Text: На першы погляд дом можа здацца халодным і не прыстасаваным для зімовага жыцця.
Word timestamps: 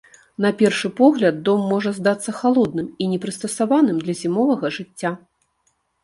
На 0.43 0.49
першы 0.59 0.89
погляд 0.99 1.35
дом 1.49 1.59
можа 1.73 1.91
здацца 1.97 2.29
халодным 2.37 2.87
і 3.05 3.09
не 3.11 3.19
прыстасаваным 3.25 3.97
для 4.05 4.15
зімовага 4.21 4.71
жыцця. 4.79 5.11